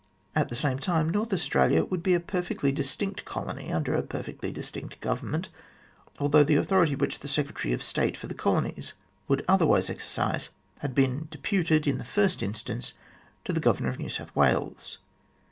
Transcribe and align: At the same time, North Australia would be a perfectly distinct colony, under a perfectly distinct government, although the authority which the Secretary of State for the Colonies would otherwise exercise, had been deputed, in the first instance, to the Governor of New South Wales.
At 0.35 0.49
the 0.49 0.55
same 0.55 0.79
time, 0.79 1.11
North 1.11 1.31
Australia 1.31 1.85
would 1.85 2.01
be 2.01 2.15
a 2.15 2.19
perfectly 2.19 2.71
distinct 2.71 3.23
colony, 3.23 3.71
under 3.71 3.93
a 3.93 4.01
perfectly 4.01 4.51
distinct 4.51 4.99
government, 4.99 5.49
although 6.17 6.43
the 6.43 6.55
authority 6.55 6.95
which 6.95 7.19
the 7.19 7.27
Secretary 7.27 7.71
of 7.71 7.83
State 7.83 8.17
for 8.17 8.25
the 8.25 8.33
Colonies 8.33 8.95
would 9.27 9.45
otherwise 9.47 9.91
exercise, 9.91 10.49
had 10.79 10.95
been 10.95 11.27
deputed, 11.29 11.85
in 11.85 11.99
the 11.99 12.03
first 12.03 12.41
instance, 12.41 12.95
to 13.45 13.53
the 13.53 13.59
Governor 13.59 13.89
of 13.89 13.99
New 13.99 14.09
South 14.09 14.35
Wales. 14.35 14.97